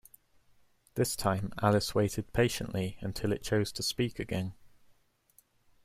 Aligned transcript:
This 0.95 1.15
time 1.15 1.53
Alice 1.61 1.93
waited 1.93 2.33
patiently 2.33 2.97
until 3.01 3.31
it 3.31 3.43
chose 3.43 3.71
to 3.73 3.83
speak 3.83 4.17
again. 4.17 4.55